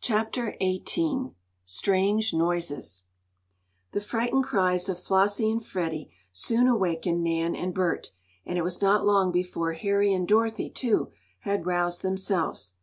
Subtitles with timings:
[0.00, 3.02] CHAPTER XVIII STRANGE NOISES
[3.90, 8.12] The frightened cries of Flossie and Freddie soon awakened Nan and Bert,
[8.46, 11.10] and it was not long before Harry and Dorothy, too,
[11.40, 12.76] had roused themselves.